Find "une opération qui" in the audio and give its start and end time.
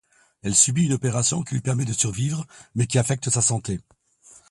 0.87-1.53